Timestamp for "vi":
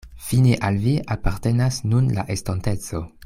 0.85-0.93